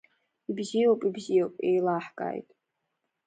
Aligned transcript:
Ибзиоуп, 0.49 1.01
ибзиоуп, 1.07 1.53
еилаҳкааит! 1.67 2.47